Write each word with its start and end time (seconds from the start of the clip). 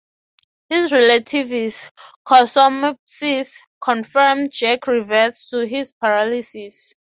His 0.67 0.89
relativist 0.91 1.91
"cosmopsis" 2.27 3.59
confirmed, 3.79 4.49
Jake 4.51 4.87
reverts 4.87 5.47
to 5.51 5.67
his 5.67 5.91
paralysis. 5.91 6.91